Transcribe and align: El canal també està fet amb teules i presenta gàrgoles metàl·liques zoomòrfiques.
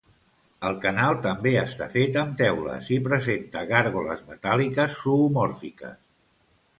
El 0.67 0.77
canal 0.85 1.17
també 1.25 1.51
està 1.63 1.87
fet 1.91 2.15
amb 2.21 2.33
teules 2.39 2.89
i 2.95 2.99
presenta 3.09 3.63
gàrgoles 3.73 4.23
metàl·liques 4.31 4.97
zoomòrfiques. 5.03 6.01